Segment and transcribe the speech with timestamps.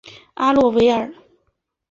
[0.33, 1.13] 阿洛维尔。